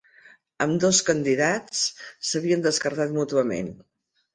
[0.65, 1.85] Ambdós candidats
[2.31, 3.75] s’havien descartat mútuament.